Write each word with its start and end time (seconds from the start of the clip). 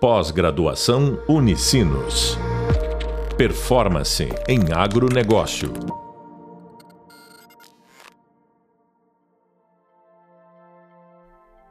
Pós-graduação 0.00 1.20
Unicinos. 1.28 2.38
Performance 3.36 4.28
em 4.46 4.72
agronegócio. 4.72 5.72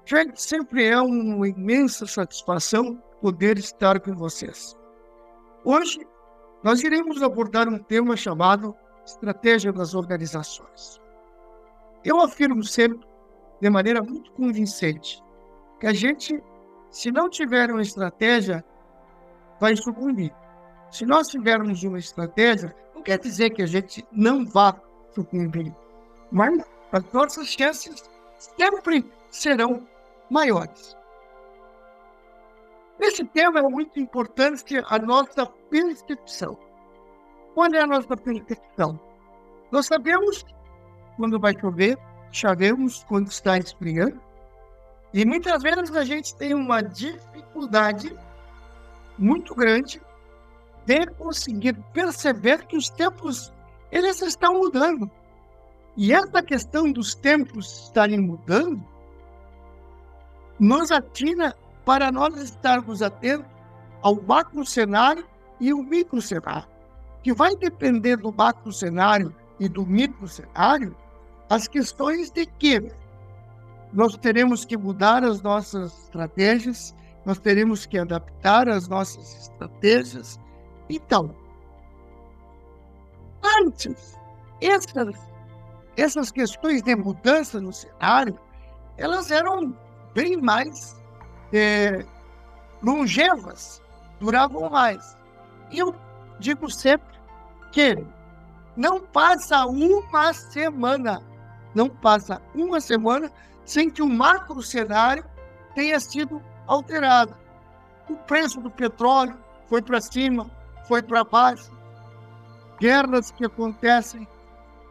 Gente, 0.05 0.41
sempre 0.41 0.87
é 0.87 0.99
uma 0.99 1.47
imensa 1.47 2.05
satisfação 2.05 3.01
poder 3.21 3.57
estar 3.57 3.97
com 4.01 4.13
vocês. 4.13 4.77
Hoje, 5.63 6.05
nós 6.61 6.83
iremos 6.83 7.23
abordar 7.23 7.69
um 7.69 7.79
tema 7.79 8.17
chamado 8.17 8.75
Estratégia 9.05 9.71
das 9.71 9.95
Organizações. 9.95 10.99
Eu 12.03 12.19
afirmo 12.19 12.61
sempre, 12.61 13.07
de 13.61 13.69
maneira 13.69 14.03
muito 14.03 14.33
convincente, 14.33 15.23
que 15.79 15.87
a 15.87 15.93
gente 15.93 16.43
se 16.97 17.11
não 17.11 17.29
tiver 17.29 17.69
uma 17.69 17.83
estratégia, 17.83 18.65
vai 19.59 19.75
sucumbir. 19.75 20.33
Se 20.89 21.05
nós 21.05 21.27
tivermos 21.27 21.83
uma 21.83 21.99
estratégia, 21.99 22.75
não 22.95 23.03
quer 23.03 23.19
dizer 23.19 23.51
que 23.51 23.61
a 23.61 23.67
gente 23.67 24.03
não 24.11 24.43
vá 24.43 24.75
sucumbir, 25.13 25.71
mas 26.31 26.65
as 26.91 27.13
nossas 27.13 27.49
chances 27.49 28.03
sempre 28.39 29.05
serão 29.29 29.87
maiores. 30.27 30.97
Esse 32.99 33.23
tema 33.25 33.59
é 33.59 33.69
muito 33.69 33.99
importante 33.99 34.81
a 34.87 34.97
nossa 34.97 35.45
percepção. 35.69 36.57
Qual 37.53 37.71
é 37.75 37.79
a 37.79 37.85
nossa 37.85 38.17
percepção? 38.17 38.99
Nós 39.71 39.85
sabemos 39.85 40.43
quando 41.15 41.39
vai 41.39 41.53
chover, 41.59 41.95
sabemos 42.33 43.03
quando 43.03 43.27
está 43.27 43.55
esfriando, 43.59 44.19
e 45.13 45.25
muitas 45.25 45.63
vezes 45.63 45.95
a 45.95 46.03
gente 46.03 46.35
tem 46.35 46.53
uma 46.53 46.81
dificuldade 46.81 48.15
muito 49.17 49.55
grande 49.55 50.01
de 50.85 51.05
conseguir 51.07 51.73
perceber 51.93 52.65
que 52.65 52.77
os 52.77 52.89
tempos 52.89 53.51
eles 53.91 54.21
estão 54.21 54.53
mudando. 54.53 55.09
E 55.95 56.13
essa 56.13 56.43
questão 56.43 56.91
dos 56.91 57.15
tempos 57.15 57.85
estarem 57.85 58.19
mudando 58.19 58.85
nos 60.59 60.91
atina 60.91 61.55
para 61.85 62.11
nós 62.11 62.35
estarmos 62.37 63.01
atentos 63.01 63.47
ao 64.01 64.15
macro 64.21 64.65
cenário 64.65 65.25
e 65.59 65.73
o 65.73 65.81
micro 65.81 66.21
cenário, 66.21 66.67
que 67.23 67.33
vai 67.33 67.55
depender 67.55 68.17
do 68.17 68.31
macro 68.31 68.71
cenário 68.71 69.33
e 69.59 69.67
do 69.67 69.85
micro 69.85 70.27
cenário 70.27 70.95
as 71.49 71.67
questões 71.67 72.29
de 72.29 72.45
que 72.45 72.91
nós 73.93 74.17
teremos 74.17 74.65
que 74.65 74.77
mudar 74.77 75.23
as 75.23 75.41
nossas 75.41 76.03
estratégias, 76.03 76.95
nós 77.25 77.39
teremos 77.39 77.85
que 77.85 77.97
adaptar 77.97 78.69
as 78.69 78.87
nossas 78.87 79.41
estratégias. 79.41 80.39
Então, 80.89 81.35
antes, 83.61 84.17
essas, 84.61 85.15
essas 85.95 86.31
questões 86.31 86.81
de 86.81 86.95
mudança 86.95 87.59
no 87.59 87.73
cenário, 87.73 88.37
elas 88.97 89.31
eram 89.31 89.75
bem 90.13 90.37
mais 90.37 90.95
é, 91.53 92.05
longevas, 92.81 93.81
duravam 94.19 94.69
mais. 94.69 95.17
Eu 95.71 95.95
digo 96.39 96.69
sempre 96.69 97.17
que 97.71 97.97
não 98.75 99.01
passa 99.01 99.65
uma 99.65 100.33
semana, 100.33 101.21
não 101.73 101.89
passa 101.89 102.41
uma 102.55 102.79
semana 102.79 103.31
sem 103.67 103.89
que 103.89 104.01
o 104.01 104.07
macro 104.07 104.63
cenário 104.63 105.25
tenha 105.75 105.99
sido 105.99 106.41
alterado. 106.65 107.35
O 108.09 108.15
preço 108.15 108.61
do 108.61 108.71
petróleo 108.71 109.37
foi 109.67 109.81
para 109.81 109.99
cima, 109.99 110.49
foi 110.87 111.03
para 111.03 111.25
baixo, 111.25 111.69
guerras 112.79 113.29
que 113.29 113.45
acontecem, 113.45 114.25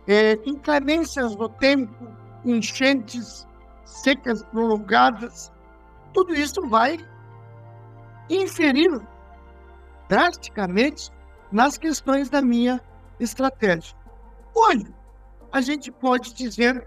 é, 0.06 0.38
inclemências 0.44 1.34
do 1.34 1.48
tempo, 1.48 2.06
enchentes, 2.44 3.48
secas 3.86 4.42
prolongadas, 4.44 5.50
tudo 6.12 6.34
isso 6.34 6.68
vai 6.68 6.98
inferir 8.28 9.00
drasticamente 10.06 11.10
nas 11.50 11.78
questões 11.78 12.28
da 12.28 12.42
minha 12.42 12.80
estratégia. 13.18 13.96
Hoje, 14.54 14.86
a 15.50 15.62
gente 15.62 15.90
pode 15.90 16.34
dizer 16.34 16.86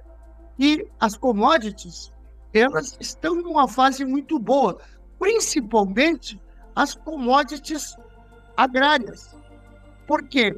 e 0.59 0.85
as 0.99 1.15
commodities, 1.15 2.11
elas 2.53 2.97
estão 2.99 3.35
numa 3.35 3.67
fase 3.67 4.03
muito 4.03 4.37
boa, 4.37 4.77
principalmente 5.17 6.39
as 6.75 6.93
commodities 6.93 7.95
agrárias. 8.57 9.33
Porque 10.05 10.53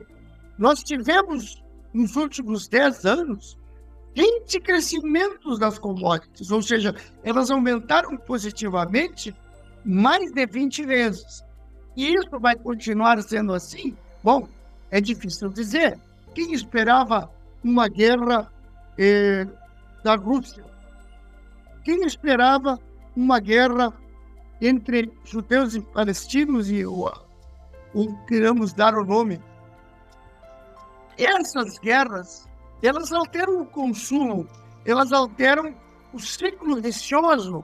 nós 0.57 0.81
tivemos, 0.81 1.63
nos 1.93 2.15
últimos 2.15 2.67
10 2.67 3.05
anos, 3.05 3.59
20 4.15 4.59
crescimentos 4.61 5.59
das 5.59 5.77
commodities, 5.77 6.49
ou 6.49 6.63
seja, 6.63 6.95
elas 7.23 7.51
aumentaram 7.51 8.17
positivamente 8.17 9.35
mais 9.85 10.31
de 10.31 10.45
20 10.47 10.85
vezes. 10.85 11.43
E 11.95 12.15
isso 12.15 12.39
vai 12.39 12.55
continuar 12.55 13.21
sendo 13.21 13.53
assim? 13.53 13.95
Bom, 14.23 14.47
é 14.89 14.99
difícil 14.99 15.49
dizer. 15.49 15.99
Quem 16.33 16.53
esperava 16.53 17.29
uma 17.63 17.87
guerra 17.87 18.51
eh, 18.97 19.45
da 20.03 20.15
Rússia. 20.15 20.63
Quem 21.83 22.05
esperava 22.05 22.79
uma 23.15 23.39
guerra 23.39 23.93
entre 24.61 25.11
judeus 25.23 25.75
e 25.75 25.81
palestinos 25.81 26.69
e 26.69 26.85
o, 26.85 27.11
o 27.93 28.25
queremos 28.25 28.73
dar 28.73 28.95
o 28.95 29.05
nome? 29.05 29.41
Essas 31.17 31.77
guerras, 31.79 32.47
elas 32.81 33.11
alteram 33.11 33.61
o 33.61 33.65
consumo, 33.65 34.47
elas 34.85 35.11
alteram 35.11 35.75
o 36.13 36.19
ciclo 36.19 36.81
vicioso 36.81 37.63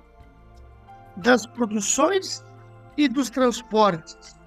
das 1.18 1.46
produções 1.46 2.44
e 2.96 3.08
dos 3.08 3.30
transportes. 3.30 4.38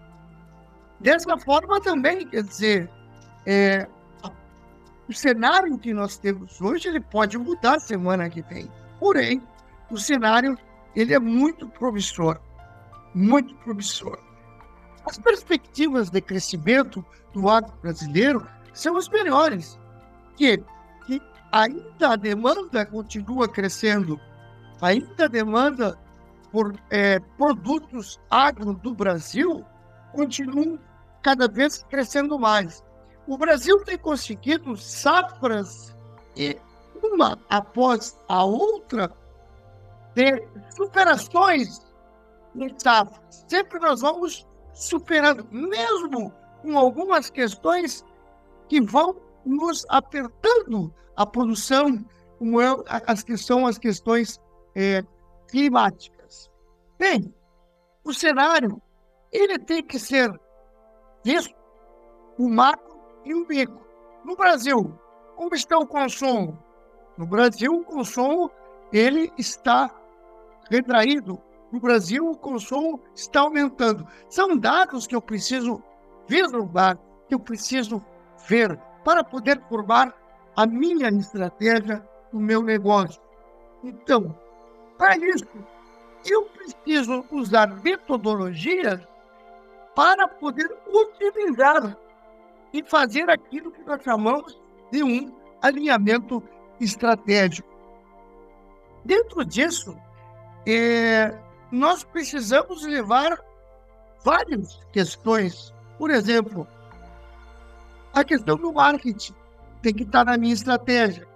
Dessa 1.01 1.37
forma 1.39 1.81
também, 1.81 2.27
quer 2.29 2.43
dizer, 2.43 2.91
é, 3.47 3.89
o 5.11 5.15
cenário 5.15 5.77
que 5.77 5.93
nós 5.93 6.17
temos 6.17 6.61
hoje 6.61 6.89
ele 6.89 7.01
pode 7.01 7.37
mudar 7.37 7.81
semana 7.81 8.31
que 8.31 8.43
vem. 8.43 8.71
Porém, 9.01 9.43
o 9.91 9.99
cenário 9.99 10.57
ele 10.95 11.13
é 11.13 11.19
muito 11.19 11.69
promissor, 11.69 12.41
muito 13.13 13.55
promissor. 13.57 14.19
As 15.05 15.19
perspectivas 15.19 16.11
de 16.11 16.21
crescimento 16.21 17.05
do 17.33 17.49
agro 17.49 17.73
brasileiro 17.83 18.47
são 18.73 18.97
as 18.97 19.09
melhores, 19.09 19.79
que, 20.37 20.59
que 21.07 21.21
ainda 21.51 22.13
a 22.13 22.17
demanda 22.17 22.87
continua 22.87 23.49
crescendo, 23.49 24.21
ainda 24.81 25.25
a 25.25 25.29
demanda 25.29 25.99
por 26.53 26.73
é, 26.89 27.19
produtos 27.37 28.21
agro 28.31 28.75
do 28.75 28.95
Brasil 28.95 29.65
continua 30.13 30.79
cada 31.21 31.49
vez 31.49 31.85
crescendo 31.91 32.39
mais. 32.39 32.85
O 33.31 33.39
Brasil 33.39 33.79
tem 33.85 33.97
conseguido 33.97 34.77
safras 34.77 35.95
uma 37.01 37.39
após 37.49 38.19
a 38.29 38.45
outra 38.45 39.09
de 40.17 40.45
superações 40.75 41.81
em 42.57 42.77
safras. 42.77 43.45
Sempre 43.47 43.79
nós 43.79 44.01
vamos 44.01 44.45
superando, 44.75 45.47
mesmo 45.49 46.35
com 46.61 46.77
algumas 46.77 47.31
questões 47.31 48.05
que 48.69 48.81
vão 48.81 49.15
nos 49.47 49.87
apertando 49.89 50.93
a 51.15 51.25
produção, 51.25 52.05
como 52.37 52.61
é, 52.61 52.67
as 53.07 53.23
que 53.23 53.37
são 53.37 53.65
as 53.65 53.79
questões 53.79 54.41
é, 54.75 55.05
climáticas. 55.47 56.51
Bem, 56.99 57.33
o 58.03 58.13
cenário 58.13 58.83
ele 59.31 59.57
tem 59.57 59.85
que 59.85 60.01
ser 60.01 60.37
visto 61.25 61.55
o 62.37 62.49
macro 62.49 62.90
e 63.25 63.35
o 63.35 63.45
bico. 63.47 63.81
No 64.25 64.37
Brasil, 64.37 64.99
como 65.37 65.55
está 65.55 65.79
o 65.79 65.87
consumo? 65.87 66.59
No 67.17 67.27
Brasil, 67.27 67.73
o 67.73 67.85
consumo 67.85 68.51
ele 68.93 69.33
está 69.39 69.91
retraído. 70.71 71.41
No 71.73 71.81
Brasil, 71.81 72.31
o 72.31 72.37
consumo 72.37 73.01
está 73.15 73.41
aumentando. 73.41 74.07
São 74.29 74.57
dados 74.57 75.07
que 75.07 75.15
eu 75.15 75.23
preciso 75.23 75.83
vislumbrar, 76.27 76.99
que 77.29 77.35
eu 77.35 77.41
preciso 77.41 78.05
ver 78.49 78.79
para 79.05 79.23
poder 79.23 79.61
formar 79.69 80.15
a 80.57 80.67
minha 80.67 81.09
estratégia, 81.09 82.07
o 82.33 82.39
meu 82.39 82.63
negócio. 82.63 83.21
Então, 83.83 84.37
para 84.99 85.17
isso, 85.17 85.47
eu 86.25 86.45
preciso 86.47 87.25
usar 87.31 87.69
metodologias 87.83 89.01
para 89.95 90.29
poder 90.29 90.71
utilizar 90.89 91.97
e 92.73 92.83
fazer 92.83 93.29
aquilo 93.29 93.71
que 93.71 93.83
nós 93.83 94.03
chamamos 94.03 94.59
de 94.91 95.03
um 95.03 95.35
alinhamento 95.63 96.43
estratégico. 96.81 97.69
Dentro 99.05 99.45
disso, 99.45 99.97
é, 100.67 101.37
nós 101.71 102.05
precisamos 102.05 102.85
levar 102.85 103.39
várias 104.25 104.79
questões. 104.93 105.75
Por 105.99 106.11
exemplo, 106.11 106.67
a 108.13 108.25
questão 108.25 108.57
do 108.57 108.73
marketing 108.73 109.35
tem 109.83 109.95
que 109.95 110.03
estar 110.03 110.25
na 110.25 110.37
minha 110.37 110.55
estratégia. 110.55 111.27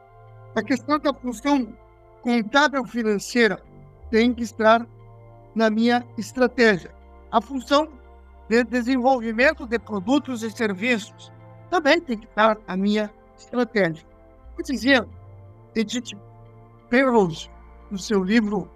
A 0.55 0.63
questão 0.63 0.99
da 0.99 1.13
função 1.13 1.77
contábil 2.23 2.85
financeira 2.85 3.63
tem 4.11 4.33
que 4.33 4.43
estar 4.43 4.87
na 5.55 5.71
minha 5.71 6.07
estratégia. 6.19 6.95
A 7.31 7.41
função 7.41 7.89
de 8.49 8.65
desenvolvimento 8.65 9.67
de 9.67 9.79
produtos 9.79 10.43
e 10.43 10.51
serviços 10.51 11.33
também 11.71 12.01
tem 12.01 12.19
que 12.19 12.27
estar 12.27 12.59
na 12.67 12.77
minha 12.77 13.11
estratégia. 13.37 14.07
Por 14.55 14.65
exemplo, 14.71 15.11
Edith 15.75 16.17
Penrose, 16.89 17.51
no 17.91 17.99
seu 17.99 18.23
livro 18.23 18.71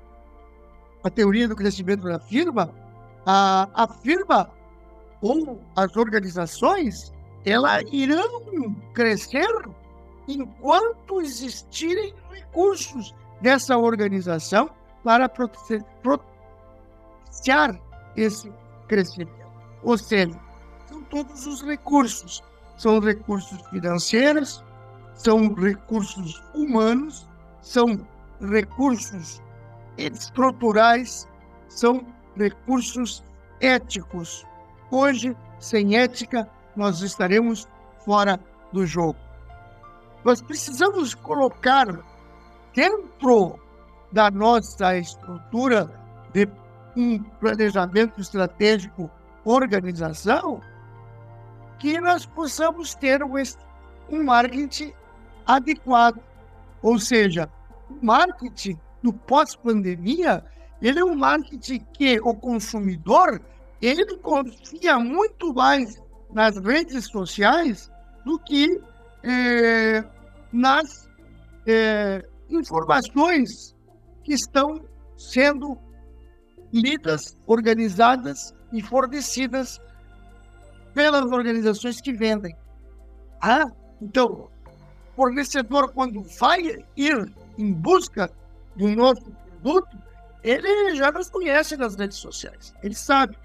A 1.05 1.11
Teoria 1.11 1.47
do 1.47 1.55
Crescimento 1.55 2.03
da 2.05 2.19
Firma, 2.19 2.75
a, 3.25 3.69
a 3.75 3.89
firma 3.89 4.51
ou 5.21 5.61
as 5.77 5.97
organizações 5.97 7.13
elas 7.45 7.85
irão 7.93 8.75
crescer 8.95 9.49
enquanto 10.27 11.21
existirem 11.21 12.15
recursos 12.31 13.15
dessa 13.41 13.79
organização 13.79 14.71
para 15.05 15.29
propiciar 15.29 16.21
esse 18.17 18.53
crescimento. 18.89 19.38
Ou 19.83 19.97
seja, 19.97 20.39
são 20.89 21.03
todos 21.03 21.47
os 21.47 21.63
recursos. 21.63 22.43
São 22.77 23.01
recursos 23.01 23.61
financeiros, 23.71 24.65
são 25.15 25.53
recursos 25.53 26.41
humanos, 26.55 27.29
são 27.61 28.07
recursos 28.41 29.43
estruturais, 29.97 31.29
são 31.69 32.07
recursos 32.37 33.25
éticos. 33.61 34.47
Hoje, 34.91 35.37
sem 35.59 35.97
ética, 35.97 36.49
nós 36.77 37.03
estaremos 37.03 37.67
fora 38.05 38.39
do 38.73 38.87
jogo. 38.87 39.19
Nós 40.25 40.41
precisamos 40.41 41.15
colocar 41.15 41.87
dentro 42.75 43.59
da 44.13 44.31
nossa 44.31 44.97
estrutura 44.97 45.91
de 46.33 46.49
um 46.97 47.19
planejamento 47.41 48.21
estratégico, 48.21 49.11
organização, 49.53 50.61
que 51.79 52.01
nós 52.01 52.27
possamos 52.27 52.95
ter 52.95 53.23
um, 53.23 54.25
marketing 54.25 54.93
adequado. 55.47 56.21
Ou 56.83 56.99
seja, 56.99 57.51
o 57.91 58.05
marketing 58.05 58.79
no 59.03 59.13
pós-pandemia, 59.13 60.45
ele 60.83 61.01
é 61.01 61.05
um 61.05 61.15
marketing 61.15 61.85
que 61.93 62.21
o 62.21 62.35
consumidor 62.35 63.41
ele 63.81 64.17
confia 64.19 64.99
muito 64.99 65.55
mais 65.55 66.03
nas 66.33 66.57
redes 66.59 67.07
sociais 67.07 67.91
do 68.25 68.39
que 68.41 68.81
é, 69.23 70.05
nas 70.53 71.09
é, 71.67 72.25
informações 72.51 73.75
que 74.25 74.35
estão 74.35 74.81
sendo 75.17 75.79
lidas, 76.73 77.37
organizadas 77.47 78.55
e 78.73 78.83
fornecidas 78.83 79.81
pelas 80.95 81.31
organizações 81.31 82.01
que 82.01 82.13
vendem. 82.13 82.57
Ah, 83.41 83.71
então, 84.01 84.49
fornecedor, 85.15 85.93
quando 85.93 86.23
vai 86.39 86.85
ir 86.97 87.33
em 87.57 87.73
busca 87.73 88.31
do 88.77 88.89
nosso 88.89 89.31
produto, 89.61 89.97
ele 90.43 90.95
já 90.95 91.11
nos 91.11 91.31
conhece 91.31 91.77
nas 91.77 91.97
redes 91.97 92.19
sociais, 92.19 92.75
ele 92.83 92.95
sabe. 92.95 93.37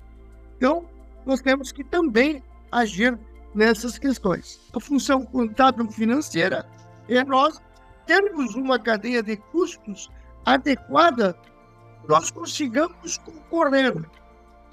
Então, 0.58 0.86
nós 1.26 1.42
temos 1.42 1.72
que 1.72 1.84
também 1.84 2.44
agir 2.72 3.18
nessas 3.54 3.98
questões. 3.98 4.60
A 4.76 4.80
função 4.80 5.26
contábil 5.26 5.90
financeira 5.92 6.66
é 7.08 7.24
nós 7.24 7.62
termos 8.06 8.56
uma 8.56 8.80
cadeia 8.80 9.24
de 9.24 9.38
custos 9.38 10.10
adequada, 10.46 11.36
nós 12.08 12.32
consigamos 12.32 13.18
concorrer. 13.20 13.94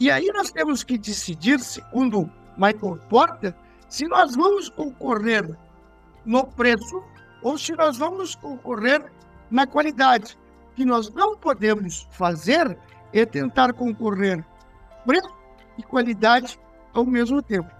E 0.00 0.10
aí 0.10 0.28
nós 0.32 0.50
temos 0.50 0.82
que 0.82 0.96
decidir, 0.96 1.60
segundo 1.60 2.30
Michael 2.56 2.98
Porter, 3.10 3.54
se 3.86 4.08
nós 4.08 4.34
vamos 4.34 4.70
concorrer 4.70 5.54
no 6.24 6.46
preço 6.46 7.04
ou 7.42 7.58
se 7.58 7.72
nós 7.72 7.98
vamos 7.98 8.34
concorrer 8.34 9.12
na 9.50 9.66
qualidade. 9.66 10.38
O 10.72 10.74
que 10.74 10.86
nós 10.86 11.10
não 11.10 11.36
podemos 11.36 12.08
fazer 12.12 12.78
é 13.12 13.26
tentar 13.26 13.74
concorrer 13.74 14.42
preço 15.04 15.36
e 15.76 15.82
qualidade 15.82 16.58
ao 16.94 17.04
mesmo 17.04 17.42
tempo. 17.42 17.70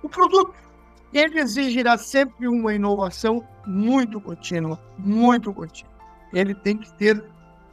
O 0.00 0.08
produto 0.08 0.54
ele 1.12 1.40
exigirá 1.40 1.98
sempre 1.98 2.46
uma 2.46 2.72
inovação 2.72 3.44
muito 3.66 4.20
contínua, 4.20 4.80
muito 4.96 5.52
contínua. 5.52 5.92
Ele 6.32 6.54
tem 6.54 6.76
que 6.76 6.92
ter 6.94 7.24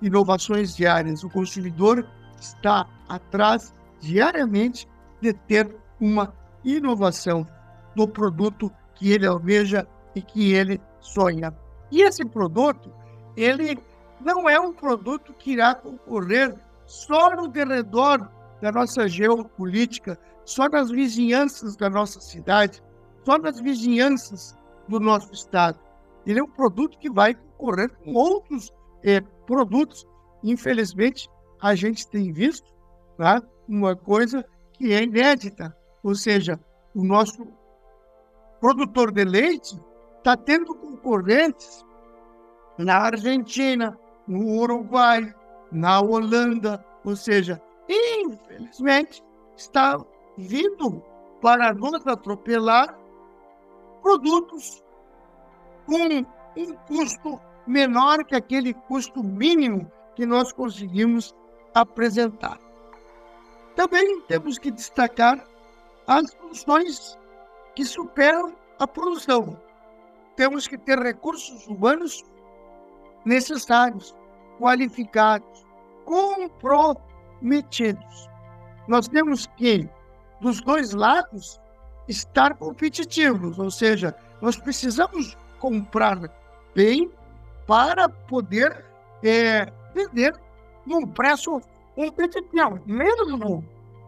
inovações 0.02 0.76
diárias. 0.76 1.24
O 1.24 1.30
consumidor 1.30 2.08
está 2.40 2.88
atrás 3.08 3.74
diariamente 4.00 4.88
de 5.22 5.34
ter 5.34 5.76
uma 6.00 6.34
inovação 6.64 7.48
no 7.96 8.08
produto 8.08 8.72
que 8.96 9.12
ele 9.12 9.26
almeja 9.26 9.88
e 10.16 10.22
que 10.22 10.54
ele 10.54 10.82
sonha. 11.00 11.54
E 11.92 12.02
esse 12.02 12.26
produto, 12.26 12.92
ele 13.36 13.80
não 14.20 14.50
é 14.50 14.60
um 14.60 14.74
produto 14.74 15.34
que 15.34 15.52
irá 15.54 15.74
concorrer 15.76 16.56
só 16.86 17.36
no 17.36 17.48
derredor 17.48 18.30
da 18.62 18.72
nossa 18.72 19.08
geopolítica, 19.08 20.18
só 20.46 20.68
nas 20.68 20.90
vizinhanças 20.90 21.76
da 21.76 21.90
nossa 21.90 22.20
cidade, 22.20 22.82
só 23.24 23.38
nas 23.38 23.60
vizinhanças 23.60 24.58
do 24.88 25.00
nosso 25.00 25.34
estado. 25.34 25.80
Ele 26.26 26.40
é 26.40 26.44
um 26.44 26.50
produto 26.50 26.98
que 26.98 27.10
vai 27.10 27.36
concorrer 27.36 27.90
com 28.04 28.14
outros 28.14 28.72
é, 29.04 29.22
produtos. 29.46 30.06
Infelizmente, 30.44 31.30
a 31.62 31.76
gente 31.76 32.08
tem 32.08 32.32
visto 32.32 32.72
tá, 33.18 33.42
uma 33.68 33.96
coisa 33.96 34.46
que 34.74 34.94
é 34.94 35.04
inédita, 35.04 35.76
ou 36.04 36.16
seja, 36.16 36.60
o 36.96 37.04
nosso 37.04 37.48
produtor 38.60 39.12
de 39.12 39.24
leite 39.24 39.80
está 40.18 40.38
tendo 40.38 40.76
concorrentes 40.76 41.86
na 42.78 42.98
Argentina, 42.98 43.98
no 44.28 44.60
Uruguai, 44.62 45.34
na 45.72 46.00
Holanda, 46.00 46.84
ou 47.04 47.16
seja, 47.16 47.62
infelizmente, 47.90 49.24
está 49.56 49.98
vindo 50.38 51.02
para 51.42 51.74
nos 51.74 52.06
atropelar 52.06 52.98
produtos 54.02 54.84
com 55.86 56.08
um 56.58 56.74
custo 56.88 57.40
menor 57.66 58.24
que 58.26 58.36
aquele 58.36 58.74
custo 58.74 59.24
mínimo 59.24 59.92
que 60.16 60.26
nós 60.26 60.52
conseguimos 60.52 61.36
apresentar. 61.82 62.60
Também 63.76 64.22
temos 64.22 64.58
que 64.58 64.72
destacar 64.72 65.46
as 66.08 66.34
funções 66.34 67.16
que 67.76 67.86
superam 67.86 68.56
a 68.80 68.88
produção. 68.88 69.62
Temos 70.36 70.68
que 70.68 70.78
ter 70.78 71.00
recursos 71.00 71.68
humanos 71.68 72.26
necessários, 73.26 74.16
qualificados, 74.60 75.66
comprometidos. 76.06 78.30
Nós 78.88 79.08
temos 79.08 79.48
que, 79.58 79.88
dos 80.42 80.62
dois 80.62 80.94
lados, 80.94 81.60
estar 82.08 82.56
competitivos, 82.56 83.60
ou 83.60 83.70
seja, 83.70 84.16
nós 84.42 84.56
precisamos 84.56 85.38
comprar 85.60 86.18
bem 86.74 87.12
para 87.66 88.08
poder 88.08 88.86
é, 89.24 89.72
vender 89.94 90.40
num 90.88 91.06
preço 91.06 91.62
competitivo, 91.96 92.80
mesmo 92.86 93.64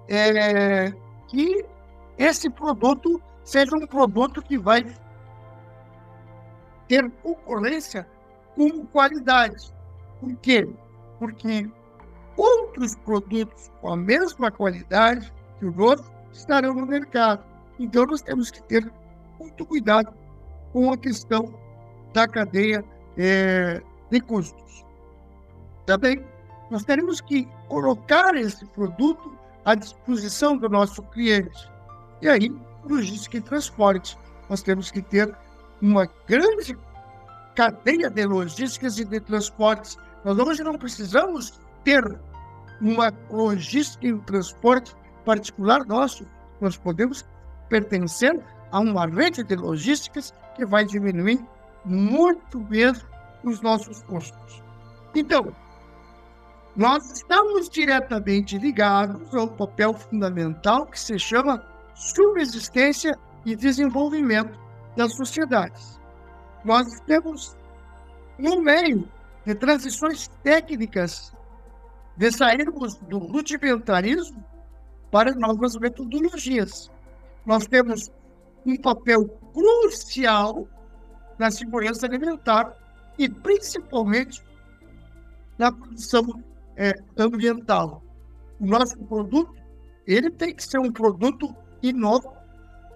é, 0.08 0.92
que 1.28 1.66
esse 2.18 2.50
produto 2.50 3.22
seja 3.44 3.76
um 3.76 3.86
produto 3.86 4.42
que 4.42 4.58
vai 4.58 4.86
ter 6.88 7.10
concorrência 7.24 8.08
com 8.56 8.86
qualidade. 8.88 9.74
Por 10.20 10.36
quê? 10.36 10.68
Porque 11.20 11.70
outros 12.36 12.96
produtos 12.96 13.72
com 13.82 13.94
a 13.94 13.98
mesma 13.98 14.50
qualidade 14.52 15.32
que 15.60 15.66
o 15.66 15.72
nosso 15.72 16.12
estarão 16.32 16.74
no 16.74 16.86
mercado. 16.86 17.44
Então, 17.78 18.06
nós 18.06 18.22
temos 18.22 18.52
que 18.52 18.62
ter 18.64 18.92
muito 19.40 19.66
cuidado 19.66 20.14
com 20.74 20.92
a 20.92 20.98
questão 20.98 21.54
da 22.14 22.28
cadeia 22.28 22.84
é, 23.18 23.82
de 24.10 24.22
custos. 24.22 24.86
Também, 25.86 26.24
nós 26.70 26.84
teremos 26.84 27.22
que 27.22 27.48
colocar 27.68 28.36
esse 28.36 28.66
produto 28.68 29.34
à 29.66 29.76
disposição 29.76 30.58
do 30.58 30.70
nosso 30.70 31.02
cliente. 31.04 31.70
E 32.22 32.28
aí, 32.28 32.56
logística 32.84 33.38
e 33.38 33.42
transporte. 33.42 34.18
Nós 34.50 34.62
temos 34.62 34.92
que 34.92 35.02
ter 35.02 35.36
uma 35.82 36.08
grande 36.28 36.78
cadeia 37.56 38.10
de 38.10 38.26
logísticas 38.26 39.00
e 39.00 39.06
de 39.06 39.20
transportes. 39.20 39.98
Nós 40.24 40.38
hoje 40.38 40.64
não 40.64 40.78
precisamos 40.78 41.60
ter 41.84 42.04
uma 42.82 43.14
logística 43.30 44.08
e 44.08 44.14
um 44.14 44.20
transporte 44.20 44.96
particular 45.26 45.86
nosso, 45.86 46.26
nós 46.62 46.78
podemos 46.78 47.26
pertencer 47.68 48.40
a 48.72 48.80
uma 48.80 49.06
rede 49.06 49.44
de 49.44 49.56
logísticas 49.56 50.34
que 50.56 50.66
vai 50.66 50.86
diminuir 50.86 51.40
muito 51.86 52.60
mesmo 52.62 53.08
os 53.44 53.62
nossos 53.62 54.02
custos. 54.04 54.64
Então, 55.16 55.54
nós 56.80 57.12
estamos 57.12 57.68
diretamente 57.68 58.58
ligados 58.58 59.36
ao 59.36 59.50
papel 59.50 59.94
fundamental 59.94 60.86
que 60.86 60.98
se 60.98 61.20
chama 61.20 61.62
subsistência 61.94 63.20
e 63.46 63.54
desenvolvimento 63.54 64.58
das 64.96 65.14
sociedades. 65.14 66.00
Nós 66.64 66.88
temos, 67.02 67.54
no 68.38 68.62
meio 68.62 69.06
de 69.46 69.56
transições 69.56 70.30
técnicas, 70.42 71.36
de 72.16 72.32
sairmos 72.32 72.96
do 72.96 73.18
rudimentarismo 73.18 74.42
para 75.12 75.36
novas 75.36 75.76
metodologias. 75.76 76.90
Nós 77.46 77.68
temos 77.68 78.10
um 78.66 78.78
papel 78.78 79.28
crucial 79.54 80.66
na 81.38 81.52
segurança 81.52 82.06
alimentar 82.06 82.74
e 83.18 83.28
principalmente 83.28 84.42
na 85.58 85.74
produção 85.74 86.42
é, 86.80 86.96
ambiental. 87.18 88.02
O 88.60 88.66
nosso 88.66 88.98
produto 88.98 89.54
ele 90.08 90.32
tem 90.32 90.56
que 90.56 90.64
ser 90.64 90.80
um 90.80 90.92
produto 90.92 91.56
inócuo, 91.84 92.34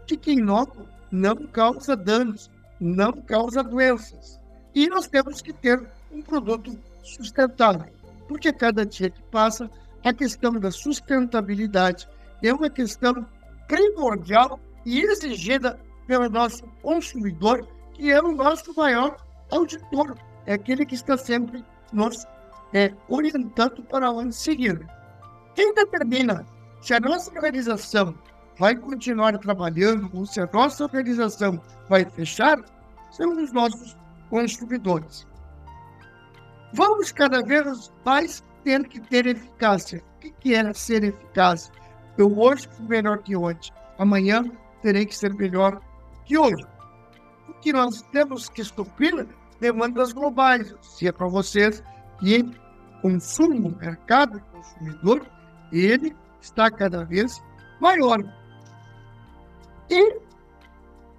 que 0.07 0.17
que 0.17 0.31
inócuo 0.31 0.87
não 1.11 1.35
causa 1.47 1.95
danos, 1.95 2.49
não 2.79 3.11
causa 3.11 3.61
doenças. 3.63 4.39
E 4.73 4.87
nós 4.87 5.07
temos 5.07 5.41
que 5.41 5.53
ter 5.53 5.85
um 6.11 6.21
produto 6.21 6.75
sustentável, 7.03 7.93
porque 8.27 8.51
cada 8.51 8.85
dia 8.85 9.11
que 9.11 9.21
passa, 9.23 9.69
a 10.03 10.11
questão 10.11 10.53
da 10.53 10.71
sustentabilidade 10.71 12.09
é 12.41 12.51
uma 12.53 12.69
questão 12.69 13.25
primordial 13.67 14.59
e 14.85 15.01
exigida 15.01 15.79
pelo 16.07 16.29
nosso 16.29 16.65
consumidor, 16.81 17.67
que 17.93 18.11
é 18.11 18.21
o 18.21 18.31
nosso 18.31 18.73
maior 18.75 19.15
auditor, 19.51 20.17
é 20.45 20.53
aquele 20.53 20.85
que 20.85 20.95
está 20.95 21.15
sempre 21.15 21.63
nos 21.93 22.25
é, 22.73 22.93
orientando 23.07 23.83
para 23.83 24.11
onde 24.11 24.35
seguir. 24.35 24.85
Quem 25.55 25.73
determina 25.73 26.45
se 26.81 26.93
a 26.93 26.99
nossa 26.99 27.31
organização 27.31 28.15
vai 28.57 28.75
continuar 28.75 29.37
trabalhando 29.37 30.09
ou 30.13 30.25
se 30.25 30.39
a 30.39 30.49
nossa 30.51 30.83
organização 30.83 31.61
vai 31.89 32.05
fechar 32.05 32.59
são 33.11 33.31
os 33.41 33.51
nossos 33.51 33.95
consumidores. 34.29 35.27
Vamos 36.73 37.11
cada 37.11 37.43
vez 37.43 37.91
mais 38.03 38.43
ter 38.63 38.87
que 38.87 38.99
ter 38.99 39.27
eficácia. 39.27 40.03
O 40.17 40.31
que 40.39 40.55
é 40.55 40.73
ser 40.73 41.03
eficaz? 41.03 41.71
Eu 42.17 42.37
hoje 42.39 42.67
fui 42.71 42.87
melhor 42.87 43.19
que 43.19 43.35
ontem. 43.35 43.71
Amanhã 43.99 44.43
terei 44.81 45.05
que 45.05 45.15
ser 45.15 45.33
melhor 45.33 45.79
que 46.25 46.37
hoje. 46.37 46.65
Porque 47.45 47.71
nós 47.71 48.01
temos 48.11 48.49
que 48.49 48.63
suprir 48.63 49.27
demandas 49.59 50.13
globais. 50.13 50.73
Se 50.81 51.07
é 51.07 51.11
para 51.11 51.27
vocês 51.27 51.83
que 52.19 52.51
consumo, 53.03 53.67
o 53.67 53.77
mercado 53.77 54.39
consumidor, 54.53 55.27
ele 55.73 56.15
está 56.41 56.71
cada 56.71 57.03
vez 57.03 57.43
maior. 57.81 58.17
E, 59.89 60.21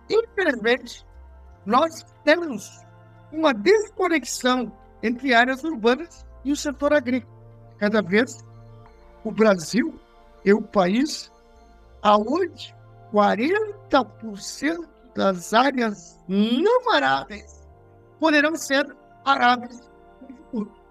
infelizmente, 0.08 1.06
nós 1.66 2.02
temos 2.24 2.82
uma 3.30 3.52
desconexão 3.52 4.72
entre 5.02 5.34
áreas 5.34 5.62
urbanas 5.62 6.26
e 6.42 6.52
o 6.52 6.56
setor 6.56 6.94
agrícola. 6.94 7.34
Cada 7.78 8.00
vez 8.00 8.42
o 9.22 9.30
Brasil 9.30 9.94
é 10.42 10.54
o 10.54 10.62
país 10.62 11.30
aonde 12.02 12.74
40% 13.12 14.88
das 15.14 15.52
áreas 15.52 16.18
não 16.26 16.90
aráveis 16.90 17.62
poderão 18.18 18.56
ser 18.56 18.96
aráveis 19.24 19.90
no 20.22 20.36
futuro. 20.36 20.83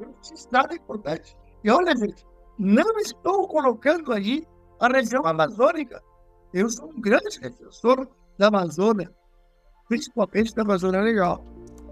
É 0.00 0.74
importante. 0.74 1.36
E 1.62 1.70
olha, 1.70 1.96
gente, 1.96 2.24
não 2.58 2.98
estou 2.98 3.48
colocando 3.48 4.12
aí 4.12 4.46
a 4.80 4.88
região 4.88 5.24
amazônica. 5.26 6.02
Eu 6.52 6.68
sou 6.68 6.88
um 6.88 7.00
grande 7.00 7.40
defensor 7.40 8.08
da 8.38 8.48
Amazônia, 8.48 9.10
principalmente 9.88 10.54
da 10.54 10.62
Amazônia 10.62 11.00
Legal. 11.00 11.44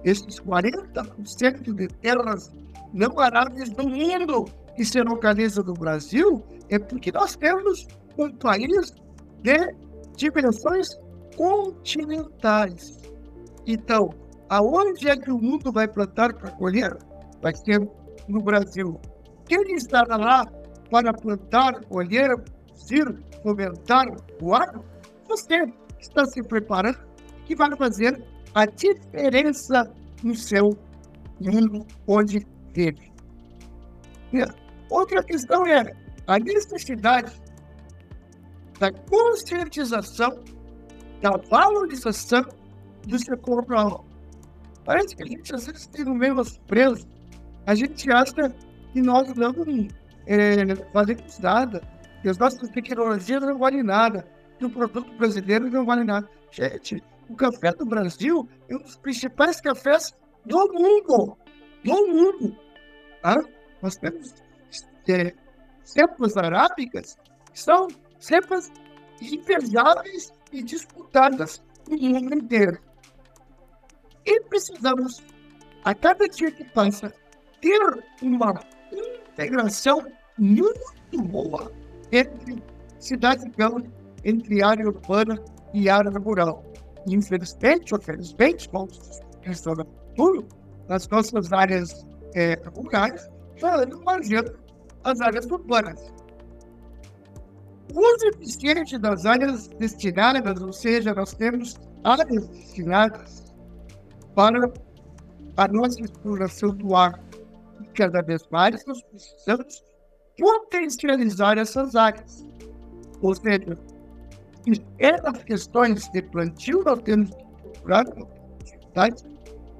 Esses 0.04 0.40
40% 0.40 1.74
de 1.74 1.88
terras 1.88 2.52
não 2.92 3.18
aráveis 3.18 3.70
do 3.70 3.88
mundo 3.88 4.44
que 4.76 4.84
se 4.84 5.00
localiza 5.02 5.62
no 5.62 5.74
Brasil 5.74 6.42
é 6.68 6.78
porque 6.78 7.12
nós 7.12 7.36
temos 7.36 7.86
um 8.18 8.30
país 8.36 8.92
de 9.42 9.74
dimensões 10.16 10.96
continentais. 11.36 13.00
Então, 13.66 14.10
aonde 14.48 15.08
é 15.08 15.16
que 15.16 15.30
o 15.30 15.38
mundo 15.38 15.72
vai 15.72 15.88
plantar 15.88 16.34
para 16.34 16.50
colher? 16.52 16.96
Vai 17.42 17.54
ser 17.54 17.80
no 18.28 18.40
Brasil. 18.40 19.00
Quem 19.46 19.74
estará 19.74 20.16
lá 20.16 20.46
para 20.90 21.12
plantar, 21.12 21.84
colher, 21.86 22.34
produzir, 22.36 23.22
fomentar 23.42 24.06
o 24.40 24.54
agro? 24.54 24.84
Você 25.28 25.66
está 26.00 26.24
se 26.26 26.42
preparando 26.42 26.98
que 27.44 27.56
vai 27.56 27.74
fazer 27.76 28.22
a 28.54 28.66
diferença 28.66 29.92
no 30.22 30.34
seu 30.34 30.70
mundo 31.40 31.86
onde 32.06 32.46
vive. 32.72 33.12
Outra 34.90 35.22
questão 35.24 35.66
é 35.66 35.92
a 36.26 36.38
necessidade 36.38 37.32
da 38.78 38.92
conscientização, 38.92 40.42
da 41.20 41.30
valorização 41.50 42.44
do 43.06 43.18
setor 43.18 43.64
rural. 43.64 44.04
Parece 44.84 45.16
que 45.16 45.22
a 45.22 45.26
gente 45.26 45.54
às 45.54 45.66
vezes 45.66 45.86
tem 45.86 46.04
no 46.04 46.14
meio 46.14 46.44
surpresa. 46.44 47.06
A 47.66 47.74
gente 47.74 48.10
acha 48.10 48.54
que 48.92 49.00
nós 49.00 49.32
não 49.34 49.54
é, 50.26 50.74
fazemos 50.92 51.38
nada, 51.38 51.82
que 52.20 52.28
as 52.28 52.38
nossas 52.38 52.68
tecnologias 52.70 53.42
não 53.42 53.58
valem 53.58 53.82
nada, 53.82 54.26
que 54.58 54.64
o 54.64 54.70
produto 54.70 55.12
brasileiro 55.14 55.70
não 55.70 55.84
vale 55.84 56.04
nada. 56.04 56.28
Gente, 56.50 57.02
o 57.28 57.34
café 57.34 57.72
do 57.72 57.86
Brasil 57.86 58.48
é 58.68 58.76
um 58.76 58.78
dos 58.78 58.96
principais 58.96 59.60
cafés 59.60 60.14
do 60.44 60.58
mundo. 60.72 61.36
Do 61.84 62.06
mundo. 62.08 62.56
Tá? 63.22 63.42
Nós 63.80 63.96
temos 63.96 64.34
é, 65.08 65.34
cepas 65.82 66.36
arábicas 66.36 67.16
que 67.52 67.60
são 67.60 67.88
cepas 68.18 68.70
invejáveis 69.20 70.32
e 70.52 70.62
disputadas 70.62 71.62
no 71.88 71.96
mundo 71.96 72.34
inteiro. 72.34 72.78
E 74.24 74.40
precisamos, 74.42 75.22
a 75.84 75.94
cada 75.94 76.28
dia 76.28 76.50
que 76.50 76.64
passa, 76.64 77.12
ter 77.62 78.04
uma 78.20 78.60
integração 79.32 80.04
muito 80.36 81.22
boa 81.22 81.72
entre 82.10 82.62
cidade 82.98 83.48
grande, 83.56 83.90
entre 84.24 84.62
área 84.62 84.86
urbana 84.86 85.42
e 85.72 85.88
área 85.88 86.10
rural. 86.10 86.62
Infelizmente, 87.06 87.94
ou 87.94 88.00
felizmente, 88.00 88.68
como 88.68 88.86
do 88.86 89.86
futuro, 89.86 90.46
nas 90.88 91.08
nossas 91.08 91.52
áreas 91.52 92.06
é, 92.34 92.60
rurais, 92.76 93.30
falando 93.58 94.02
margendo 94.04 94.58
as 95.04 95.20
áreas 95.20 95.46
urbanas. 95.46 96.12
O 97.94 97.98
uso 97.98 98.26
eficiente 98.34 98.98
das 98.98 99.26
áreas 99.26 99.68
destinadas, 99.78 100.60
ou 100.60 100.72
seja, 100.72 101.14
nós 101.14 101.34
temos 101.34 101.76
áreas 102.04 102.48
destinadas 102.48 103.54
para 104.34 104.72
a 105.56 105.68
nossa 105.68 106.00
exploração 106.00 106.70
do 106.70 106.94
ar. 106.94 107.20
Cada 107.94 108.22
vez 108.22 108.46
mais 108.50 108.84
nós 108.86 109.02
precisamos 109.02 109.84
potencializar 110.38 111.58
essas 111.58 111.94
áreas. 111.94 112.44
Ou 113.20 113.34
seja, 113.34 113.78
essas 114.98 115.44
questões 115.44 116.08
de 116.08 116.22
plantio 116.22 116.82
nós 116.84 117.00
temos 117.02 117.30
que 117.30 117.44
procurar 117.72 118.04
uma 118.06 118.26
produtividade 118.26 119.24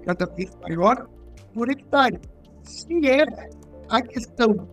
cada 0.04 0.26
vez 0.26 0.54
maior 0.62 1.08
por 1.54 1.70
hectare. 1.70 2.20
Se 2.62 3.08
é 3.08 3.24
a 3.88 4.02
questão 4.02 4.68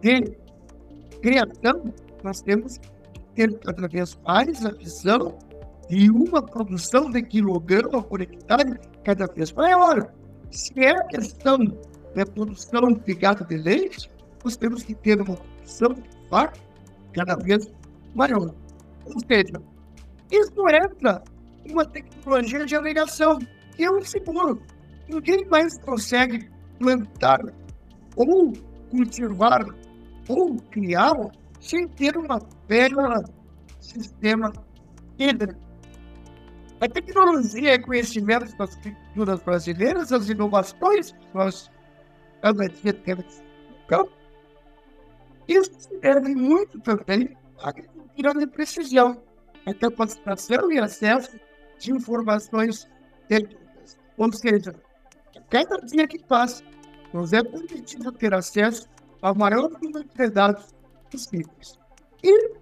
de 0.00 0.36
criação, 1.20 1.92
nós 2.22 2.40
temos 2.42 2.78
que 2.78 2.90
ter 3.34 3.58
cada 3.60 3.88
vez 3.88 4.18
mais 4.26 4.64
a 4.64 4.70
visão 4.70 5.38
de 5.88 6.10
uma 6.10 6.42
produção 6.42 7.10
de 7.10 7.22
quilograma 7.22 8.02
por 8.02 8.20
hectare 8.20 8.78
cada 9.04 9.26
vez 9.26 9.52
maior. 9.52 10.12
Se 10.50 10.72
é 10.78 10.90
a 10.90 11.04
questão 11.04 11.58
da 12.14 12.26
produção 12.26 12.92
de 12.92 13.14
gado 13.14 13.44
de 13.44 13.56
leite, 13.56 14.10
nós 14.44 14.56
temos 14.56 14.82
que 14.82 14.94
ter 14.94 15.20
uma 15.20 15.36
produção 15.36 15.94
de 15.94 16.28
fato 16.28 16.60
cada 17.12 17.36
vez 17.36 17.70
maior. 18.14 18.54
Ou 19.06 19.20
seja, 19.26 19.62
isso 20.30 20.68
entra 20.68 21.22
uma 21.70 21.84
tecnologia 21.84 22.64
de 22.64 22.76
aviação, 22.76 23.38
que 23.76 23.84
é 23.84 23.90
um 23.90 24.02
seguro. 24.02 24.62
Ninguém 25.08 25.46
mais 25.48 25.78
consegue 25.78 26.48
plantar 26.78 27.40
ou 28.16 28.52
cultivar 28.90 29.64
ou 30.28 30.56
criá-la 30.70 31.30
sem 31.60 31.86
ter 31.88 32.16
uma 32.16 32.38
velha 32.68 33.22
sistema 33.80 34.52
hídrico. 35.18 35.60
A 36.80 36.88
tecnologia 36.88 37.74
e 37.74 37.78
conhecimento 37.78 38.56
das 38.56 38.74
culturas 38.76 39.40
brasileiras, 39.42 40.12
as 40.12 40.28
inovações 40.28 41.12
que 41.12 41.34
nós 41.34 41.70
campo, 43.86 44.12
isso 45.48 45.70
se 45.78 45.96
deve 45.98 46.34
muito 46.34 46.80
também 46.80 47.36
à 47.60 47.68
agricultura 47.68 48.34
de 48.34 48.46
precisão, 48.46 49.22
a 49.66 49.74
capacitação 49.74 50.70
e 50.72 50.78
acesso 50.78 51.38
de 51.78 51.92
informações 51.92 52.88
técnicas. 53.28 53.98
Ou 54.16 54.32
seja, 54.32 54.74
cada 55.50 55.76
dia 55.78 56.06
que 56.06 56.18
passa, 56.24 56.64
nos 57.12 57.32
é 57.32 57.42
permitido 57.42 58.10
ter 58.12 58.32
acesso 58.34 58.88
a 59.20 59.34
maior 59.34 59.70
número 59.70 60.04
de 60.04 60.30
dados 60.30 60.74
possíveis. 61.10 61.78
E 62.22 62.54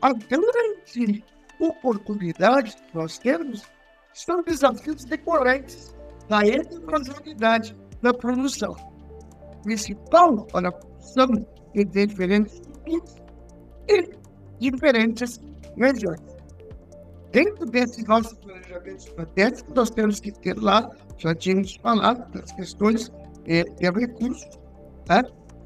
a 0.00 0.12
grande 0.12 1.24
oportunidade 1.58 2.76
que 2.76 2.96
nós 2.96 3.18
temos 3.18 3.64
são 4.12 4.42
desafios 4.42 5.04
decorrentes 5.04 5.94
da 6.28 6.46
heterogeneidade 6.46 7.76
da 8.02 8.12
produção. 8.12 8.76
Principal 9.62 10.44
para 10.46 10.68
a 10.68 10.72
produção 10.72 11.46
em 11.74 11.86
diferentes 11.86 12.60
tipos 12.84 13.14
e 14.60 14.70
diferentes 14.70 15.40
regiões. 15.76 16.20
Dentro 17.32 17.66
desse 17.66 18.06
nosso 18.06 18.36
planejamento 18.36 19.06
estratégico, 19.06 19.74
nós 19.74 19.90
temos 19.90 20.20
que 20.20 20.32
ter 20.32 20.58
lá, 20.58 20.90
já 21.18 21.34
tínhamos 21.34 21.76
falado, 21.76 22.30
das 22.32 22.52
questões 22.52 23.12
é, 23.46 23.64
de 23.64 23.90
recursos 23.90 24.58
né, 25.08 25.22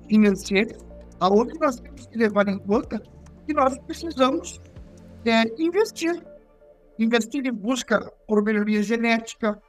financeiros, 0.08 0.84
aonde 1.20 1.58
nós 1.60 1.76
temos 1.76 2.06
que 2.06 2.18
levar 2.18 2.48
em 2.48 2.58
conta 2.58 3.00
que 3.46 3.54
nós 3.54 3.78
precisamos 3.78 4.60
é, 5.24 5.44
investir. 5.62 6.22
Investir 6.98 7.46
em 7.46 7.52
busca 7.52 8.00
por 8.26 8.42
melhoria 8.42 8.82
genética, 8.82 9.60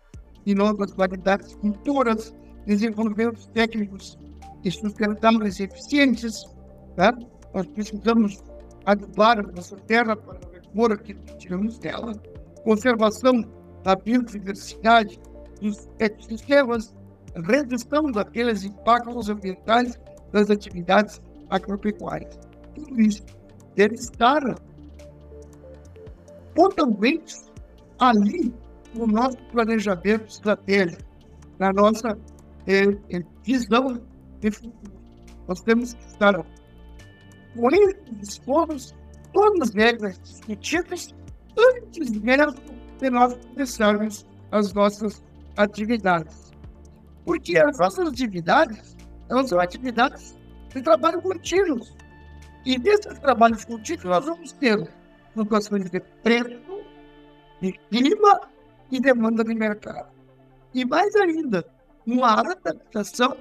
de 0.45 0.53
novas 0.53 0.91
variedades 0.91 1.49
de 1.49 1.57
culturas, 1.57 2.33
desenvolvimentos 2.65 3.45
técnicos 3.47 4.17
e 4.63 4.71
sustentáveis 4.71 5.59
eficientes. 5.59 6.43
Tá? 6.95 7.13
Nós 7.53 7.67
precisamos 7.67 8.43
adubar 8.85 9.39
a 9.39 9.43
nossa 9.43 9.75
terra 9.77 10.15
para 10.15 10.39
repor 10.53 10.91
aquilo 10.91 11.19
que 11.21 11.37
tiramos 11.37 11.77
dela. 11.79 12.13
Conservação 12.63 13.43
da 13.83 13.95
biodiversidade 13.95 15.19
dos 15.61 15.87
ecossistemas, 15.99 16.95
redução 17.35 18.11
daqueles 18.11 18.63
impactos 18.63 19.29
ambientais 19.29 19.99
das 20.31 20.49
atividades 20.49 21.21
agropecuárias. 21.49 22.37
Tudo 22.75 23.01
isso 23.01 23.23
deve 23.75 23.95
estar 23.95 24.41
totalmente 26.55 27.35
ali 27.99 28.53
no 28.93 29.07
nosso 29.07 29.37
planejamento 29.51 30.27
estratégico, 30.27 31.03
na 31.59 31.73
nossa 31.73 32.17
é, 32.67 32.83
é, 33.15 33.23
visão. 33.43 34.01
Nós 35.47 35.61
temos 35.61 35.93
que 35.93 36.05
estar 36.05 36.43
pontos, 38.45 38.95
todas 39.31 39.75
elas 39.75 40.19
discutidas 40.19 41.13
antes 41.57 42.11
mesmo 42.11 42.55
de 42.99 43.09
nós 43.09 43.35
começarmos 43.47 44.25
as 44.51 44.73
nossas 44.73 45.23
atividades. 45.57 46.51
Porque 47.25 47.57
as 47.57 47.77
nossas 47.77 48.07
atividades, 48.09 48.95
elas 49.29 49.49
são 49.49 49.59
atividades 49.59 50.37
de 50.73 50.81
trabalho 50.81 51.21
contínuos. 51.21 51.95
E 52.65 52.77
desses 52.77 53.19
trabalhos 53.19 53.65
contínuos 53.65 54.05
nós 54.05 54.25
vamos 54.25 54.51
ter 54.53 54.89
flutuações 55.33 55.89
de 55.89 55.99
preço, 55.99 56.81
de 57.61 57.73
clima 57.89 58.41
e 58.91 58.99
demanda 58.99 59.43
de 59.43 59.53
mercado. 59.53 60.11
E 60.73 60.85
mais 60.85 61.15
ainda, 61.15 61.65
uma 62.05 62.39
adaptação 62.39 63.37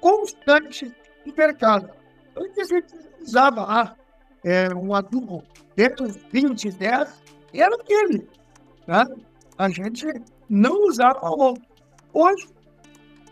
constante 0.00 0.94
do 1.24 1.34
mercado. 1.36 1.90
Antes 2.36 2.58
a 2.58 2.74
gente 2.74 2.94
usava 3.20 3.62
ah, 3.62 3.96
é, 4.44 4.74
um 4.74 4.94
adubo 4.94 5.42
dentro 5.76 6.06
dos 6.06 6.16
20, 6.30 6.70
10, 6.72 7.22
e 7.52 7.60
era 7.62 7.74
aquele. 7.74 8.28
Né? 8.86 9.04
A 9.58 9.68
gente 9.68 10.06
não 10.48 10.86
usava 10.86 11.30
outro. 11.30 11.62
Hoje, 12.12 12.48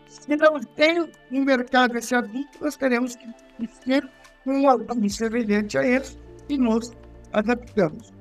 se 0.07 0.35
não 0.35 0.59
tem 0.75 1.09
no 1.29 1.45
mercado 1.45 1.97
esse 1.97 2.15
adubo, 2.15 2.47
nós 2.59 2.77
teremos 2.77 3.15
que 3.15 3.67
ter 3.85 4.09
um 4.45 4.69
adubo 4.69 5.09
semelhante 5.09 5.77
a 5.77 5.85
esse 5.85 6.17
e 6.49 6.57
nos 6.57 6.91
adaptamos. 7.33 8.11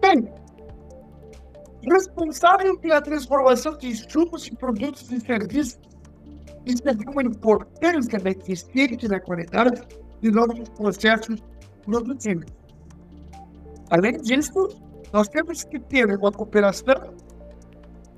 Bem, 0.00 0.28
responsável 1.90 2.78
pela 2.78 3.00
transformação 3.00 3.76
de 3.76 3.88
insumos 3.88 4.48
em 4.48 4.54
produtos 4.54 5.10
e 5.10 5.20
serviços, 5.20 5.78
isso 6.66 6.82
é 6.86 7.10
uma 7.10 7.22
importância 7.22 8.18
da 8.18 8.30
eficiência 8.30 9.06
e 9.06 9.08
da 9.08 9.20
qualidade 9.20 9.82
de 10.20 10.30
nossos 10.30 10.68
processos 10.70 11.42
produtivos. 11.82 12.46
Além 13.90 14.16
disso, 14.18 14.68
nós 15.12 15.28
temos 15.28 15.64
que 15.64 15.78
ter 15.78 16.06
uma 16.06 16.32
cooperação 16.32 17.14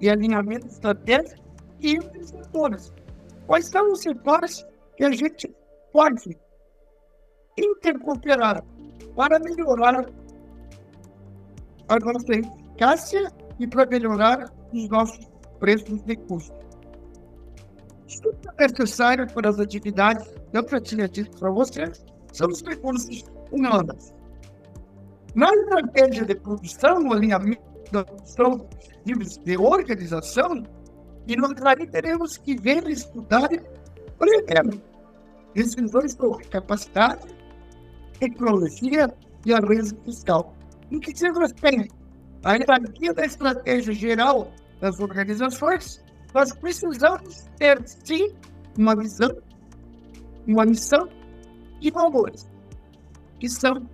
e 0.00 0.08
alinhamento 0.08 0.66
estratégico 0.66 1.42
entre 1.82 2.20
os 2.20 2.28
setores. 2.28 2.92
Quais 3.46 3.66
são 3.66 3.92
os 3.92 4.00
setores 4.00 4.64
que 4.96 5.04
a 5.04 5.10
gente 5.10 5.54
pode 5.92 6.36
intercooperar 7.58 8.62
para 9.14 9.38
melhorar 9.40 10.06
a 11.88 11.98
nossa 11.98 12.32
eficácia 12.32 13.32
e 13.58 13.66
para 13.66 13.86
melhorar 13.86 14.52
os 14.72 14.88
nossos 14.88 15.26
preços 15.58 16.02
de 16.02 16.16
custo. 16.16 16.54
É 18.58 18.68
necessário 18.68 19.26
para 19.32 19.50
as 19.50 19.58
atividades 19.58 20.26
que 20.26 20.56
eu 20.56 20.68
já 20.68 20.80
tinha 20.80 21.08
dito 21.08 21.38
para 21.38 21.50
vocês 21.50 22.04
são 22.32 22.48
os 22.48 22.62
recursos 22.62 23.24
humanos. 23.50 24.14
Na 25.34 25.52
estratégia 25.52 26.24
de 26.24 26.34
produção, 26.34 27.00
no 27.00 27.12
alinhamento 27.14 27.62
da 27.90 28.04
produção 28.04 28.68
de 29.04 29.56
organização, 29.56 30.62
e 31.26 31.36
nós 31.36 31.52
aí 31.64 31.86
teremos 31.86 32.36
que 32.38 32.56
ver 32.56 32.86
estudar, 32.88 33.48
exemplo, 34.20 34.82
decisões 35.54 36.12
sobre 36.12 36.44
capacidade, 36.44 37.26
tecnologia 38.20 39.12
e 39.44 39.52
análise 39.52 39.96
fiscal. 40.04 40.54
Em 40.90 41.00
que 41.00 41.16
se 41.16 41.30
respeita 41.30 41.94
a 42.44 42.54
hierarquia 42.54 43.12
da 43.12 43.24
estratégia 43.24 43.92
geral 43.92 44.52
das 44.80 45.00
organizações, 45.00 46.04
nós 46.34 46.52
precisamos 46.52 47.48
ter, 47.58 47.80
sim, 47.86 48.34
uma 48.78 48.94
visão, 48.94 49.30
uma 50.46 50.64
missão 50.64 51.08
e 51.80 51.90
valores, 51.90 52.48
que 53.40 53.48
são 53.48 53.88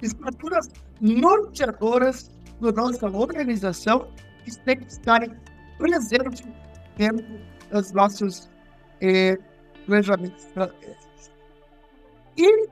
estruturas 0.00 0.68
norteadoras 1.00 2.30
da 2.60 2.72
nossa 2.72 3.08
organização, 3.08 4.08
que 4.44 4.56
têm 4.60 4.78
que 4.78 4.92
estarem 4.92 5.34
presentes 5.78 6.42
dentro 6.96 7.26
dos 7.70 7.92
nossos 7.92 8.48
eh, 9.00 9.36
planejamentos 9.86 10.44
estratégicos. 10.44 11.30
E 12.36 12.68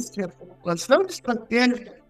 se 0.00 0.22
a 0.22 0.28
população 0.28 1.02
estratégica 1.02 2.02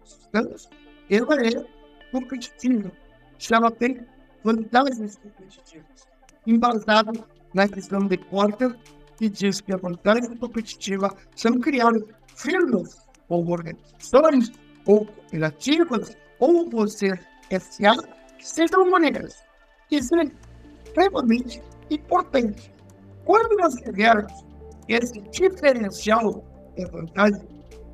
ela 1.09 1.35
é 1.41 1.72
competitiva, 2.13 2.91
se 3.39 3.53
ela 3.53 3.71
tem 3.71 3.99
vantagens 4.43 5.17
competitivas, 5.17 6.07
embasado 6.45 7.25
na 7.53 7.67
questão 7.67 8.07
de 8.07 8.17
Porter, 8.17 8.77
que 9.17 9.27
diz 9.27 9.59
que 9.59 9.73
a 9.73 9.77
vantagem 9.77 10.35
competitiva 10.37 11.15
são 11.35 11.59
criadas 11.59 12.03
firmas 12.35 13.07
ou 13.29 13.49
organizações 13.49 14.51
ou 14.85 15.05
cooperativas 15.05 16.15
ou 16.39 16.69
você 16.69 17.17
SA 17.49 17.95
que 18.37 18.47
sejam 18.47 18.89
maneiras. 18.91 19.43
Isso 19.89 20.15
é 20.15 20.29
extremamente 20.85 21.61
importante. 21.89 22.71
Quando 23.25 23.57
nós 23.57 23.75
tivermos 23.75 24.31
esse 24.87 25.19
diferencial 25.31 26.43
da 26.77 26.87
vantagem 26.87 27.47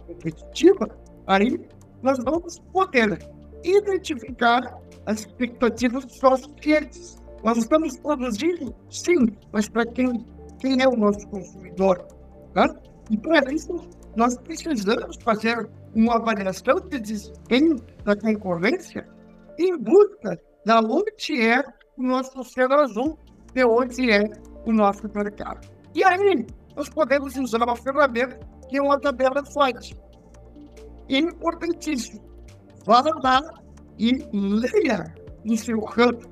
competitiva, 0.08 0.90
aí 1.28 1.60
nós 2.02 2.18
vamos 2.24 2.60
poder 2.74 3.20
identificar 3.64 4.80
as 5.06 5.22
expectativas 5.22 6.06
dos 6.06 6.22
nossos 6.22 6.54
clientes. 6.62 7.18
Nós 7.44 7.58
estamos 7.58 7.98
produzindo, 7.98 8.76
sim, 8.90 9.28
mas 9.52 9.70
para 9.70 9.86
quem, 9.86 10.26
quem 10.60 10.82
é 10.82 10.88
o 10.88 10.96
nosso 10.96 11.28
consumidor? 11.30 12.06
Tá? 12.54 12.68
E 13.10 13.18
para 13.18 13.52
isso, 13.54 13.74
nós 14.16 14.38
precisamos 14.40 15.18
fazer 15.24 15.70
uma 15.96 16.16
avaliação 16.16 16.80
de 16.90 17.00
desempenho 17.00 17.78
da 18.04 18.16
concorrência 18.16 19.08
em 19.58 19.78
busca 19.78 20.40
da 20.66 20.80
onde 20.80 21.42
é 21.42 21.64
o 21.98 22.04
nosso 22.04 22.40
oceano 22.40 22.76
azul, 22.76 23.20
de 23.54 23.64
onde 23.64 24.12
é 24.12 24.24
o 24.66 24.72
nosso 24.72 25.10
mercado. 25.14 25.68
E 25.96 26.04
aí, 26.04 26.46
nós 26.76 26.90
podemos 26.90 27.36
usar 27.36 27.64
uma 27.64 27.76
ferramenta 27.76 28.40
que 28.70 28.78
é 28.78 28.82
uma 28.82 29.00
tabela 29.00 29.44
forte. 29.46 29.98
Importantíssimo. 31.10 32.29
Vá 32.86 33.02
lá 33.24 33.42
e 33.98 34.12
leia 34.34 35.14
no 35.44 35.58
seu 35.58 35.82
campo. 35.82 36.28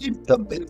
E 0.00 0.12
também 0.12 0.66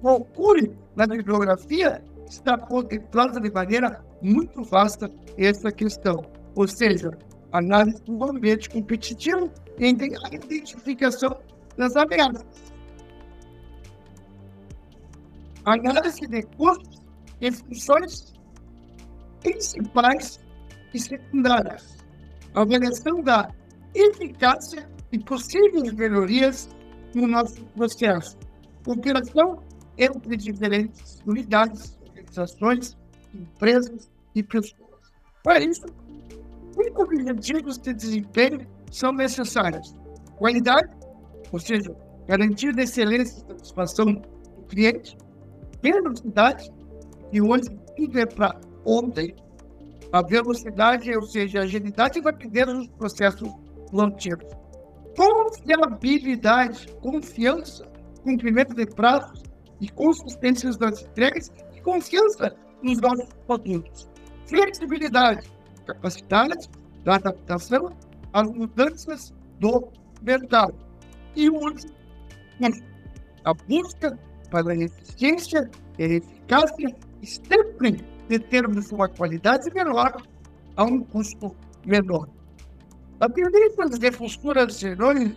procure 0.00 0.76
na 0.96 1.06
bibliografia 1.06 2.02
está 2.28 2.58
contemplada 2.58 3.40
de 3.40 3.50
maneira 3.50 4.04
muito 4.22 4.62
vasta 4.64 5.10
essa 5.36 5.72
questão. 5.72 6.24
Ou 6.54 6.66
seja, 6.66 7.10
análise 7.52 8.02
do 8.02 8.22
ambiente 8.24 8.68
competitivo 8.68 9.50
e 9.78 9.86
a 9.86 10.34
identificação 10.34 11.36
das 11.76 11.96
ameaças. 11.96 12.72
Análise 15.64 16.26
de 16.26 16.42
custos 16.56 17.02
e 17.40 17.52
funções 17.52 18.34
principais 19.40 20.40
e 20.94 20.98
secundárias. 20.98 21.98
Avaliação 22.54 23.22
da 23.22 23.50
eficácia 23.94 24.88
e 25.12 25.18
possíveis 25.18 25.92
melhorias 25.92 26.68
no 27.14 27.26
nosso 27.26 27.64
processo. 27.66 28.36
Operação 28.86 29.62
entre 29.96 30.36
diferentes 30.36 31.20
unidades, 31.26 31.98
organizações, 32.06 32.96
empresas 33.34 34.10
e 34.34 34.42
pessoas. 34.42 34.88
Para 35.42 35.60
isso, 35.60 35.86
cinco 36.72 37.02
objetivos 37.02 37.78
de 37.78 37.94
desempenho 37.94 38.66
são 38.90 39.12
necessários. 39.12 39.94
Qualidade, 40.36 40.88
ou 41.52 41.58
seja, 41.58 41.94
garantia 42.26 42.72
de 42.72 42.82
excelência 42.82 43.42
e 43.44 43.48
satisfação 43.48 44.06
do 44.06 44.62
cliente. 44.68 45.16
Velocidade, 45.82 46.70
e 47.32 47.40
hoje 47.40 47.68
tudo 47.96 48.18
é 48.18 48.26
para 48.26 48.60
ontem. 48.84 49.34
A 50.12 50.22
velocidade, 50.22 51.14
ou 51.14 51.22
seja, 51.22 51.60
a 51.60 51.62
agilidade 51.62 52.18
e 52.18 52.22
rapidez 52.22 52.66
nos 52.66 52.88
processos 52.88 53.50
longevos. 53.92 54.50
Confiabilidade, 55.16 56.86
confiança, 57.02 57.84
cumprimento 58.22 58.74
de 58.74 58.86
prazos 58.86 59.42
e 59.80 59.88
consistência 59.88 60.70
das 60.72 61.02
entregas 61.02 61.52
e 61.76 61.80
confiança 61.80 62.56
nos 62.82 63.00
nossos 63.00 63.28
produtos. 63.46 64.08
Flexibilidade, 64.46 65.50
capacidade 65.86 66.68
da 67.04 67.16
adaptação 67.16 67.90
às 68.32 68.50
mudanças 68.50 69.34
do 69.60 69.88
mercado. 70.22 70.74
E 71.36 71.50
o 71.50 71.54
último, 71.54 71.92
a 73.44 73.54
busca 73.54 74.18
para 74.50 74.72
a 74.72 74.76
eficiência 74.76 75.70
e 75.98 76.04
eficácia 76.04 76.96
sempre 77.22 78.04
de 78.28 78.38
termos 78.38 78.92
uma 78.92 79.08
qualidade 79.08 79.72
melhor 79.72 80.22
a 80.76 80.84
um 80.84 81.00
custo 81.00 81.54
menor. 81.84 82.28
Tendência 83.34 83.98
de 83.98 84.12
futuras 84.12 84.80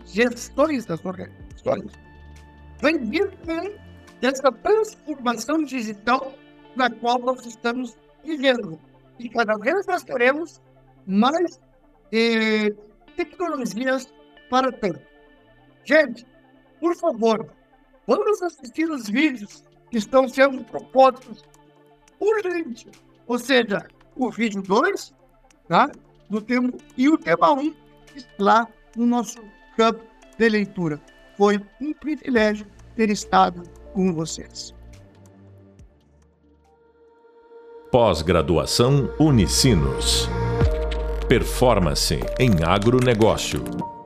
gestões 0.06 0.86
das 0.86 1.04
organizações 1.04 1.92
vem 2.80 2.98
vindo 3.00 3.32
dessa 4.20 4.52
transformação 4.52 5.64
digital 5.64 6.34
na 6.76 6.90
qual 6.90 7.20
nós 7.20 7.46
estamos 7.46 7.98
vivendo. 8.24 8.80
E 9.18 9.30
cada 9.30 9.58
vez 9.58 9.86
nós 9.88 10.04
teremos 10.04 10.62
mais 11.08 11.60
eh, 12.12 12.70
tecnologias 13.16 14.14
para 14.50 14.72
ter. 14.72 15.02
Gente, 15.84 16.26
por 16.80 16.96
favor, 16.96 17.50
vamos 18.06 18.42
assistir 18.44 18.90
os 18.90 19.10
vídeos 19.10 19.64
que 19.90 19.98
estão 19.98 20.28
sendo 20.28 20.64
propostos 20.66 21.44
urgente. 22.22 22.88
Ou 23.28 23.38
seja, 23.38 23.88
o 24.16 24.30
vídeo 24.30 24.62
2, 24.62 25.14
tá? 25.68 25.92
Do 26.30 26.40
tema, 26.42 26.72
e 26.96 27.10
o 27.10 27.18
tema 27.18 27.52
1 27.52 27.60
um, 27.60 27.76
lá 28.40 28.68
no 28.96 29.06
nosso 29.06 29.42
campo 29.76 30.04
de 30.38 30.48
leitura. 30.48 31.02
Foi 31.38 31.60
um 31.82 31.94
privilégio 31.94 32.66
ter 32.96 33.10
estado 33.10 33.64
com 33.94 34.14
vocês. 34.14 34.74
Pós-graduação 37.92 39.14
Unicinos. 39.20 40.30
Performance 41.28 42.20
em 42.40 42.64
agronegócio. 42.64 44.01